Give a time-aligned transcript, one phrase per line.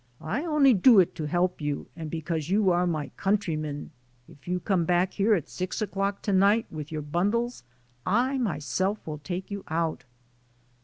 [0.23, 3.91] I only do it to help you and because you are my countrymen.
[4.27, 7.61] If you come back here at six o'clock to night with your bundles,
[8.03, 10.05] I myself will take yo v out."